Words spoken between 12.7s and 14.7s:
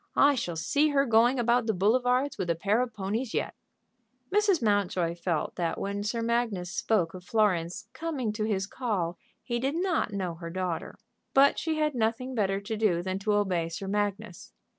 do than to obey Sir Magnus.